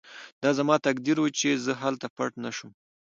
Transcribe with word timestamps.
دا 0.43 0.49
زما 0.59 0.75
تقدیر 0.87 1.17
و 1.19 1.25
چې 1.39 1.49
زه 1.65 1.73
هلته 1.81 2.07
پټ 2.15 2.31
نه 2.43 2.51
شوم 2.57 2.71